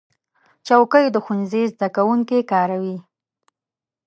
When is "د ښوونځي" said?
1.11-1.63